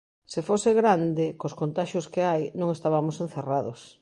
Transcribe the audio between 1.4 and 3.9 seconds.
contaxios que hai, non estabamos encerrados.